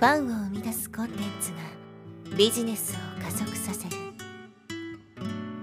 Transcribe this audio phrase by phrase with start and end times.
[0.00, 1.58] ファンを生み出すコンテンツが
[2.34, 3.96] ビジネスを加速させる。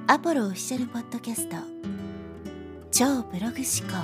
[0.05, 1.55] アポロオフィシャルポッドキャスト。
[2.91, 3.95] 超ブログ思考。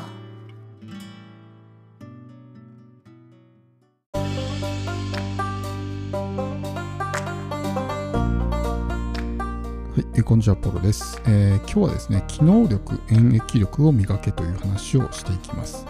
[9.91, 15.85] はい、こんにちは、ポロです、えー、今日はですね、機能力、演疫力を磨けという話をしていきます。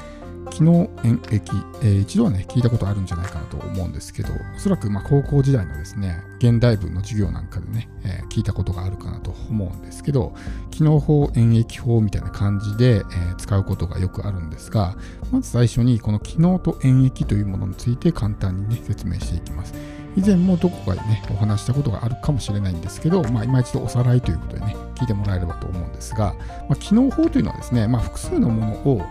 [0.54, 1.42] 機能演疫、
[1.82, 10.36] えー、一度はね、聞いたことあるんじゃないかなと思うんですけど、おそらくま高校時代のですね、現代文の授業なんかでね、えー、聞いたことがあるかなと思うんですけど、
[10.70, 14.96] 機能法、演疫法みたいな感じで、えー、使うことがよくあるんですが、
[15.32, 19.74] まず最初にこの機能と演疫というものについて簡単にね、説明していきます。
[20.16, 26.36] 以前もどこかでね、お話したことがあるかもしれないんですけど、まあ、今一度おさらいということでね、聞いてもらえればと思うんですが、
[26.70, 29.02] まあ、機能法というのはですね、まあ、複数のものを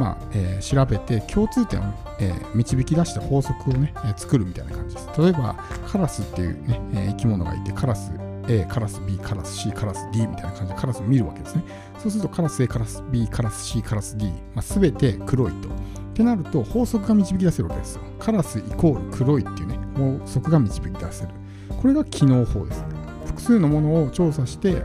[0.00, 1.84] まあえー、調べて共通点を、
[2.18, 5.10] えー、導き出した法則をね、えー、作るみたいな感じです。
[5.18, 5.54] 例えば、
[5.86, 8.10] カラスっていうね、えー、生き物がいて、カラス
[8.48, 11.64] A、カラス B、カラス C、カラス D みたいな感じでカラスを見るわけですね。
[11.98, 15.68] そうすると、カラス A、カラス B、カラス C、カラス D、まあ、全て黒いと。
[15.68, 15.72] っ
[16.14, 18.02] てなると、法則が導き出せるわけですよ。
[18.18, 21.28] カラスイコール黒いっていうね、法則が導き出せる。
[21.68, 22.82] これが機能法です。
[23.26, 24.82] 複数のものを調査して、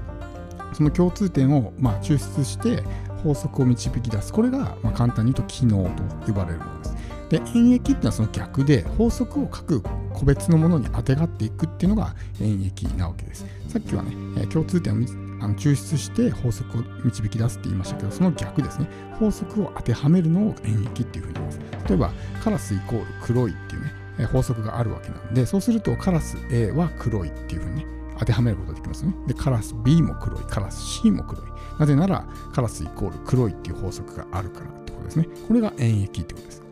[0.73, 2.83] その共通点をまあ抽出して
[3.25, 5.83] 法則を導き出すこれがま簡単に言うと機能
[6.21, 6.95] と呼ばれるものです。
[7.29, 9.81] で演疫っていうのはその逆で法則を各
[10.13, 13.47] 個別のものにあてがっていくっていうのが演疫なわけです。
[13.67, 14.97] さっきはね、え共通点を
[15.41, 18.87] あの抽出して法則を導き出すって言いましたけど、その逆ですね。
[19.19, 21.59] 法則を当てはめるのを演疫っていうふうに言います。
[21.89, 22.11] 例えば、
[22.43, 23.81] カラスイコール黒いっていう
[24.19, 29.13] ね、法則があるわけなんで、そうするとカラス A は黒いっていうふうにね、当てはめることができますね。
[29.27, 31.45] で、カラス B も黒い、カラス C も黒い。
[31.79, 35.27] なぜなら、カラスイコール黒いっていう法則があるからってことですね。
[35.47, 36.63] これが演疫ってことです。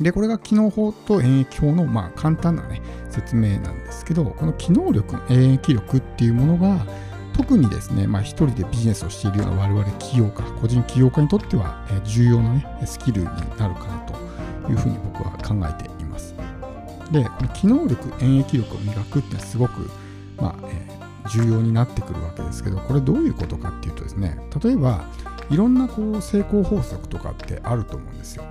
[0.00, 6.86] で、これが機能法と演疫法の、まあ、簡単なね、説明なんですけど、この機能力、演疫力っていうものが、
[7.32, 16.34] 特にですね、まあ、一人でビジネスをしているような我々企業家、個人起業家にとっては、え重要な、ね、スキルになるかなというふうに僕は考えています。
[17.10, 19.88] で、この機能力、演疫力を磨くってすごく
[20.40, 25.04] まあえー、重要になってくるわけですけどこれどういうことかっていうとですね例えば
[25.50, 28.44] いろんなこう成功法則とかってあると思うんですよ。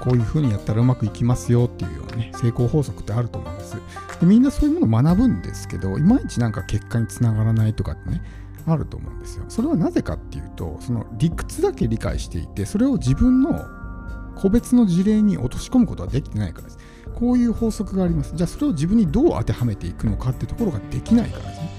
[0.00, 3.76] こういうふうにやったらうまくいきますよっていうようなね成功法則ってあると思うんです。
[4.20, 8.22] でみんなそういうものを学ぶんですけどいまいちなんか結果につながらないとかってね
[8.66, 9.44] あると思うんですよ。
[9.48, 13.64] それはなぜかっていうとその理屈だけ理解していてそれを自分の
[14.36, 16.78] 個別の事例に落とし込むことはできてないからです。
[17.14, 18.32] こういう法則があります。
[18.34, 21.70] じゃあそれを自分にどう当てはめていくのかってところができないからですね。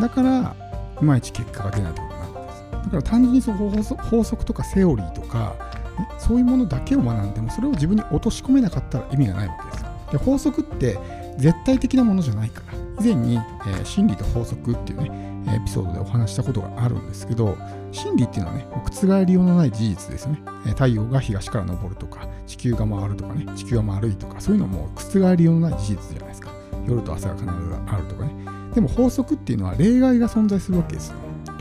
[0.00, 0.56] だから、
[1.00, 2.62] いまいち結果が出ないというころなんです。
[2.70, 3.70] だから単純にその
[4.10, 5.54] 法則とかセオリーとか、
[5.98, 9.84] ね、そういうものだけを学んでも、それを自分に落とし込めなかったら意味がないわけです。
[10.12, 10.98] で法則って
[11.38, 17.56] 絶対的なものじゃないから、以前に、えー、真理と法則っていうね、エピソードでお話したことがあるんですけど、
[17.90, 20.42] 真理っていうのはね、覆りようのない事実ですよね。
[20.66, 26.50] 太陽が東から昇るとか、地球が回るとかね、地球は丸いとか、そういうのも覆りようのない事実じゃないですか。
[26.86, 27.52] 夜と朝が必ず
[27.86, 28.34] あるとかね。
[28.74, 31.16] でも法則っていうのは例外が存在するわけですよ。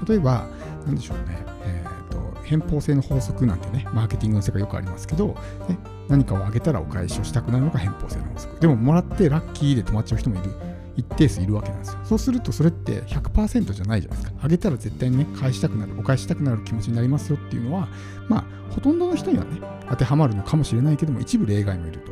[0.07, 0.47] 例えば、
[0.85, 5.35] なんでしょうね、えーと、偏方性の法則なんてね、マーケティングの世界よくありますけど、
[5.67, 5.77] ね、
[6.07, 8.59] 何かをあげたらお返しをしたくなるのが偏方性の法則。
[8.59, 10.51] でも、もらってラッキーで止まっちゃう人もいる。
[10.97, 11.99] 一定数いるわけなんですよ。
[12.03, 14.39] そうするとそれって100%じゃないじゃないですか。
[14.41, 17.87] あげたら絶対にね、返したくなる、お返したくなる気持ちになりますよっていうのは、
[18.27, 22.11] まあ、ほとんどの人にはね、当てはまるのかもしれないけども、一部例外もいると。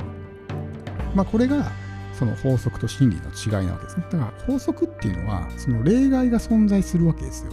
[1.15, 1.71] まあ、これが、
[2.13, 4.05] その法則と真理の違いなわけですね。
[4.11, 7.51] だから法則っていうのは、その例外が存在するわけですよ。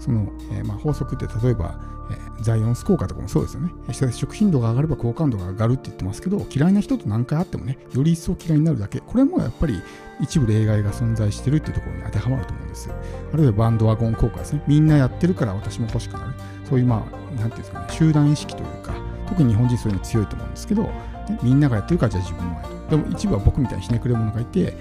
[0.00, 1.78] その、えー、まあ法則って例えば、
[2.10, 3.70] えー、ザイオンス効果とかもそうですよね。
[3.92, 9.00] 接触頻度が上がれば好感度が上がるって言ってますけど、嫌いな人と何回会ってもね、より一層嫌いになるだけ。
[9.00, 9.80] これもやっぱり
[10.20, 12.90] 一部例外が存在してるっていうところに当てはまると思うんです。
[12.90, 14.62] あるいはバンドワゴン効果ですね。
[14.66, 16.34] みんなやってるから私も欲しくなる。
[16.68, 18.94] そういうまあ、なんていうんですかね、集団意識というか、
[19.28, 22.68] 特に日本人そういうの強いと思うんですけど、ね、みんながやってるからじゃあ自分もやる。
[22.90, 24.74] でも一部は僕みたいにひねくれ者がいて、ね、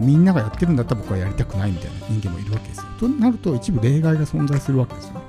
[0.00, 2.84] みんながやってるんだったら僕はやりたくないみたいな人間もいるわけですよ。
[2.98, 5.21] となると一部例外が存在するわけですよ。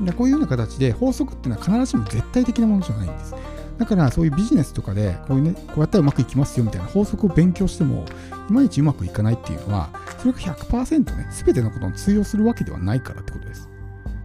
[0.00, 3.34] でこういうような形で法則っていうのは必ずしも絶対的なものじゃないんです。
[3.78, 8.04] だからそういうビジネスとかでこういうね、こうやったらうまくいきますよみたいな法則を勉強しても、
[8.48, 13.68] いまいちうまくいかないっていうのは、それが100%ね、すべてのことに通用するわけではないからってことです。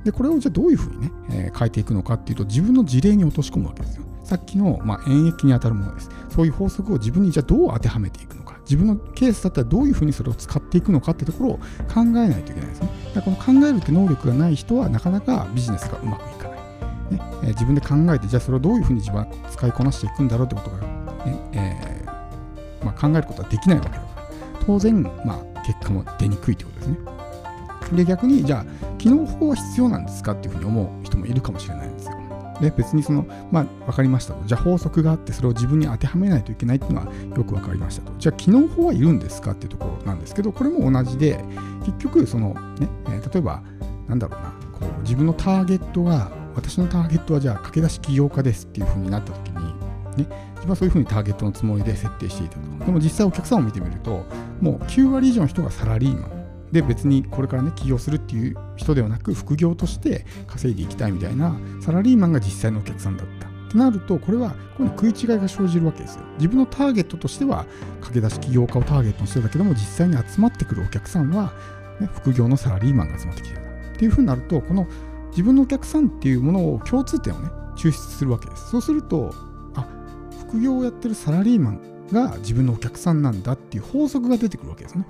[0.04, 4.04] で、これをじゃあどういうふうにね、えー、変えていくのかっていうと、自分の事例に落とし込むわけですよ。
[4.24, 6.10] さっきの、まあ、演疫に当たるものです。
[6.30, 8.51] そういう法則を自分にじゃあどう当てはめていくのか。
[8.64, 11.58] 自分のケースだったらどういうふうにそれを使っていくのかってところを
[11.94, 12.90] 考えないといけないですね。
[13.14, 16.60] だからこの考えるって能力がない人はなかなかビジネスがうまくいかない。
[17.12, 20.78] ねえー、自分で考えて、じゃあそれをどういうふうに自分は使いこなしていくんだろうってことが、
[21.26, 21.92] ねえー
[22.86, 24.30] まあ、考えることはできないわけだから
[24.66, 26.98] 当然、まあ、結果も出にくいということですね
[27.94, 31.91] で逆にじゃあ機能法は必要なんですかっていうふうに思う人もいるかもしれない
[32.62, 34.46] で別にそのまあ分かりましたと。
[34.46, 38.14] じゃあ法則があってそれを自分に当てはめないといけないっていうのはよく分かりましたと。
[38.20, 41.44] じゃあ機能法はいるんですかっていうところなんですけどこれも同じで
[41.84, 43.64] 結局そのね、え、例えば
[44.08, 49.56] なんだろうなこう自分のターゲットが私のターゲットはじゃあ駆け出し起業家ですっていうふうになった時に
[50.18, 50.26] ね
[50.56, 52.86] 自分はそういうふうにターゲットのつもりで設定していたと。
[52.86, 54.26] でも実際お客さんを見てみると
[54.62, 56.41] もう9割以上の人がサラリーマン。
[56.72, 63.48] で別にこれからね起業するっていう人ではなく副業として稼いでいきたいみたいなサラリーマンが実際のお客さんだった。
[63.48, 66.24] ってなるとこれはここに食い違いが生じるわけですよ。
[66.36, 67.66] 自分のターゲットとしては
[68.02, 71.54] 駆け出し起業家をターゲットにしてたけども実際に集まってくるお客さんは、
[72.00, 73.62] ね、副業のサラリーマンが集まってきてる。
[73.94, 74.88] っていうふうになるとこの
[75.30, 78.72] 自分のお客さんっていうものを共通点をね抽出するわけです。
[78.72, 79.34] そうすると
[79.76, 79.88] あ
[80.48, 85.06] 副業をやってるサラリーマンが自分のお客さんなんだっていう法則が出てくるわけですね。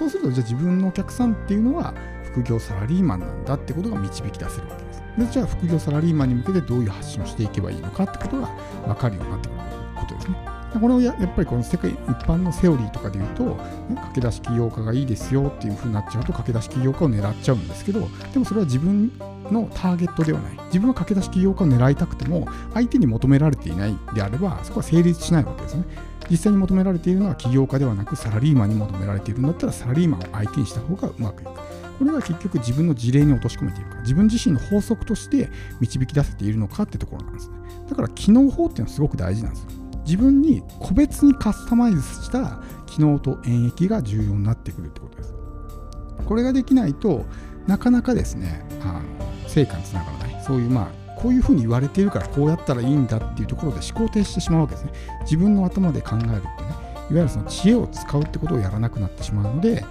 [0.00, 1.92] そうするとじゃあ自分のお客さんっていうのは
[2.24, 5.02] 副業サラリーマンなんだってことが導き出せるわけです。
[5.18, 8.48] でじゃあ副業サラリーマンに向けてどういう発信をしていけばいいのかってことが
[8.86, 9.58] 分かるようになってくる
[9.94, 10.36] ことですね。
[10.72, 13.56] これをやっぱりこの世界一般のセオリーとかで言うと、ね、
[13.96, 19.12] 駆け出し起業家がいいですよっていう風になっちゃうと駆け出し起業家を狙っちゃうんですけどでもそれは自分
[19.50, 25.84] のターゲットではない自分は駆け出し起業家を狙いたくても相手に求められていないであればそこは成立しないわけですね。
[26.30, 31.50] 実際に求められているのは起業家ではなくサラリーマンに求められているんだったらサラリーマンを相手にした方がうまくいく。
[31.98, 35.50] これが結局自分の事例に落とし込めているか、自分自身の法則として
[35.80, 37.56] 導き出せているのかってところなんですね。
[37.90, 39.70] だから機能法っていうのはすごく大事なんですよ。
[40.06, 45.34] 自分に個別にカスタマイズした機能と演疫が重要になってくるってことです。
[46.24, 47.26] これができないと
[47.66, 49.00] なかなかですね、あの
[49.46, 50.42] 成果につながらない。
[50.42, 54.92] そういうまあこういうふうに言われているからこうやったらいいんだっていうところで思考停止してしまうわけですね。
[55.22, 59.84] 自分の頭で考えるってね、いわゆるその知恵を使うってことをやらなくなってしまうので、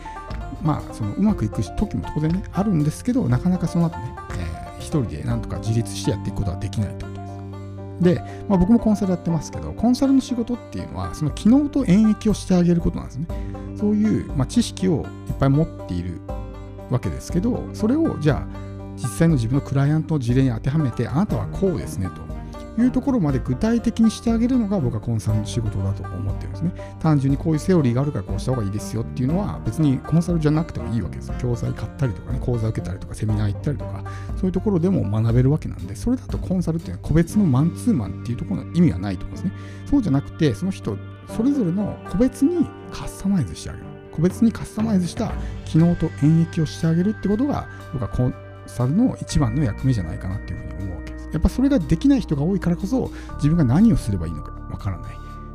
[0.62, 8.04] まあ、そのうまくいく時も当然ね、あるんですけど、なかなかその後ね、えー、一人でなんとか自立してやっていくことはできないってことです。
[8.16, 13.28] で、まあ、僕もコンサルやってますけど、コンサルの仕事っていうのは、その機能と演疫をしてあげることなんですね。
[13.78, 16.20] そういう、まあ、知識をいっぱい持っている
[16.90, 18.69] わけですけど、それをじゃあ、
[19.02, 26.72] 実際の自分のクライアントの事例に当てはめてあなたはこうですねというところまで具体的にしてあげるのが僕はコンサルの仕事だと思ってるんですね。
[27.02, 31.36] 単純にこういうセオリーがあるからこうした方がいいですよっていうのは別にコンサルじゃなくてもいいわけですよ。
[31.40, 34.04] 教材買ったりとかね講座受けたりとかセミナー行ったりとか
[34.38, 39.52] そういうところでも学べるわけなんでそれだとコンサルっていうのは個別のマンツーマンっていうところの意味はないと思うんですね
[39.90, 40.98] そうじゃなくてその人
[41.36, 43.86] それぞれの個別にカスタマイズしてあげる。
[44.12, 45.32] 個別にカスタマイズした
[45.66, 51.30] 機能と演疫をしてあげるってことが僕はさの一番の役目じゃないかなっていうふうに思うわけです。
[51.32, 55.14] やっぱそれができない人が多いからこそ自分が何をすればいいのかわからない、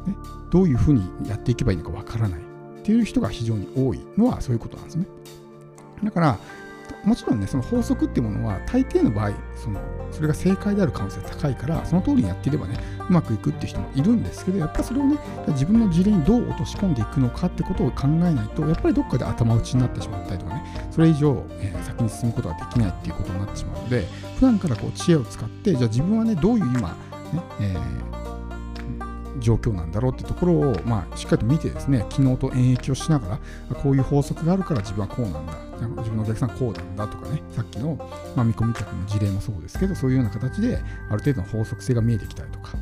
[0.09, 0.17] ね。
[0.51, 5.07] どういうふうにやっていけばいいのかわからないっていう人が非常に多いのはそういうことなんですね。
[6.03, 6.39] だから
[7.05, 9.81] もちろんね、その法則っていうものは、大抵の場合、その
[10.11, 12.79] それが正解である可能性が高いから、その通りにやっていればね、
[13.09, 15.19] うまくいくっていう人もいるんですけど、やっぱそれをね、
[15.49, 24.07] 自分の事例にどう落とし込んでいくのかってことを考えないと、やっぱりどっかで頭打ちになってしまったりとかね、それ以上、えー、先に進むことができないっていうことになってしまうので、
[24.37, 26.95] 普段からこう知恵を使って、じゃあ自分はね、どういう今、ね、
[27.61, 28.14] えー
[29.45, 35.53] 状況なんだろうってところを、まあ、しっかりと見てですね、機能と演疫をしながら、こういう法則があるから自分はこうなんだ、
[35.99, 37.97] 自分のお客さんこうなんだとかね、さっきの、
[38.35, 40.79] まあ、見込み客の事例もそうですけど、そういうような形で、
[41.11, 42.73] ある程度の法則性が見えてきたりとか、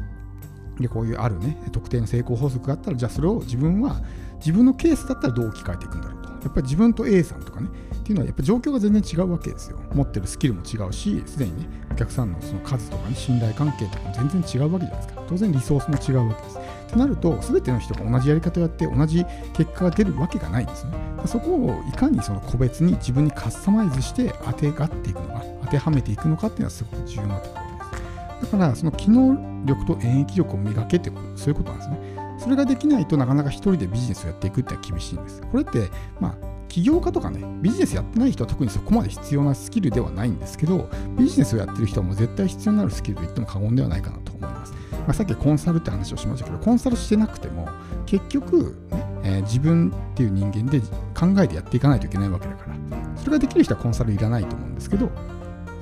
[0.81, 4.01] でこういうあるね、特定の成功法則があったら、じゃあそれを自分は、
[4.39, 6.29] 自分のケースだったらどう置き換えていくんだろうと。
[6.31, 7.69] やっぱり自分と A さんとかね、
[8.03, 9.79] っていうのはやっぱ状況が全然違うわけですよ。
[9.95, 15.23] 持ってるスキルも違うし、すでにね、お客さんのその数とかね、信頼関係とかも全然違うわけじゃないですか。
[15.29, 16.59] 当然リソースも違うわけです。
[16.89, 20.93] となると、すべての人が同じやり方をやって同じ結果が出るわけがないんですね。
[21.27, 28.53] そこをいかにその個別に自分にカスタマイズして当てがっていくのか、当てはめていくのかっていうのはすごく重要なところです。
[28.53, 32.23] だから、その機能力と演疫力を磨けってこと、そういうことなんですね。
[32.39, 35.41] それができないとなかなか一人でビジネスをやっていくってのは厳しいんです。
[35.43, 36.35] これって、まあ、
[36.73, 40.88] 起業家とかね、ビジネスやってない人は特にそこまで必要なスキルではないんですけど、
[41.19, 44.73] ビジネスをやってる人はもう絶対必要になるスキルと言っても過言ではないかなと思います。
[44.73, 47.69] まあ、さっきコンサルって話をしましたけど、コンサルしてなくても、
[48.07, 50.81] 結局、ねえー、自分っていう人間で
[51.14, 52.75] 考えてやっていかないといけないわけだから、
[53.17, 55.11] それができる人はコンサルいらないと思うんですけど、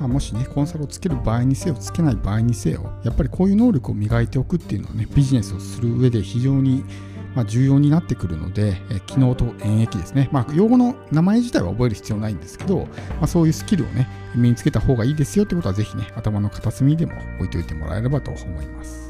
[0.00, 6.84] まあ、もしね、コンサルをつける場合にせよ、つけない場合にせよ、やっぱりこういう能力を磨いておくっていうのはね、ビジネスをする上で非常に
[7.34, 10.28] まあ、重要になってくるので、え機能と演疫ですね。
[10.32, 19.09] まあ、用語の名前自体は覚える必要ないんですけど、まあ、そういうスキルをね、身につけた方がいいですよってことは、是非ね、頭の片隅でも置いといてもらえればと思います。